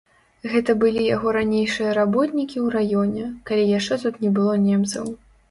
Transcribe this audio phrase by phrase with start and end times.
[0.51, 5.05] Гэта былі яго ранейшыя работнікі ў раёне, калі яшчэ тут не было немцаў.